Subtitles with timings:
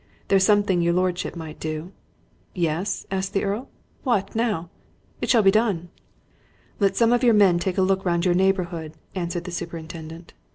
[0.29, 1.91] There's something your lordship might do."
[2.55, 3.69] "Yes?" asked the Earl.
[4.01, 4.71] "What, now!
[5.21, 5.89] It shall be done."
[6.79, 10.33] "Let some of your men take a look round your neighbourhood," answered the superintendent.